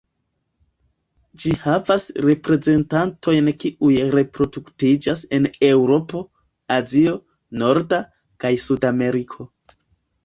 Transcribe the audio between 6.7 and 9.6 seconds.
Azio, Norda, kaj Sud-Ameriko.